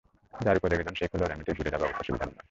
[0.45, 2.39] যাঁর ওপর রেগে যান, সেই খেলোয়াড় এমনিতেই বুঝে যাবে, অবস্থা সুবিধার নয়।